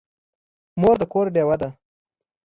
مور 0.79 0.95
د 1.01 1.03
کور 1.13 1.25
ډېوه 1.35 1.55
ده. 1.61 1.69